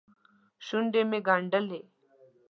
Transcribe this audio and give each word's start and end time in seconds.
شونډې 0.65 1.01
مې 1.09 1.19
ګنډلې. 1.27 1.81